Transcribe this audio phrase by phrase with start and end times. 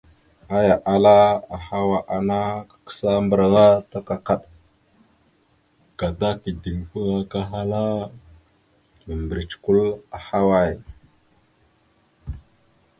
[0.57, 1.17] Aya ahala:
[1.55, 4.41] «Ahawa ana kakǝsa mbarǝŋa ta kakaɗ,
[5.99, 7.83] gata kideŋfaŋa kahala
[9.05, 9.81] mimbirec kwal
[10.17, 10.71] ahaway?».